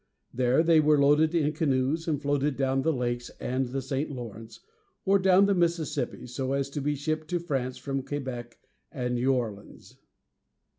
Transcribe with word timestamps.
There 0.33 0.63
they 0.63 0.79
were 0.79 0.99
loaded 0.99 1.35
in 1.35 1.51
canoes 1.53 2.07
and 2.07 2.19
floated 2.19 2.57
down 2.57 2.81
the 2.81 2.91
Lakes 2.91 3.29
and 3.39 3.67
the 3.67 3.83
St. 3.83 4.09
Lawrence, 4.09 4.61
or 5.05 5.19
down 5.19 5.45
the 5.45 5.53
Mississippi, 5.53 6.25
so 6.25 6.53
as 6.53 6.71
to 6.71 6.81
be 6.81 6.95
shipped 6.95 7.27
to 7.27 7.39
France 7.39 7.77
from 7.77 8.01
Quebec 8.01 8.57
and 8.91 9.13
New 9.13 9.31
Orleans. 9.31 9.97